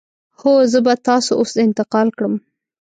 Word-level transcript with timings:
هو، 0.39 0.53
زه 0.71 0.79
به 0.85 0.93
تاسو 1.07 1.31
اوس 1.41 1.51
انتقال 1.65 2.07
کړم. 2.17 2.33